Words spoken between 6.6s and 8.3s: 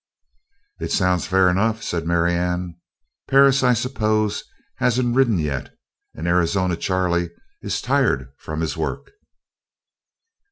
Charley is tired